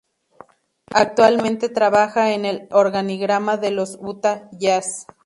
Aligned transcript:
Actualmente 0.95 1.69
trabaja 1.69 2.33
en 2.33 2.45
el 2.45 2.67
organigrama 2.71 3.57
de 3.57 3.69
los 3.69 3.99
Utah 4.01 4.49
Jazz. 4.51 5.05